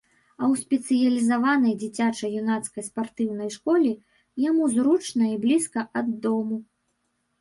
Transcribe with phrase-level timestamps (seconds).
[0.37, 3.93] А ў спецыялізаванай дзіцяча-юнацкай спартыўнай школе
[4.49, 6.57] яму зручна і блізка ад дому.